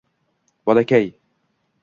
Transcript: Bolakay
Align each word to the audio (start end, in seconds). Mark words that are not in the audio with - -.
Bolakay 0.65 1.05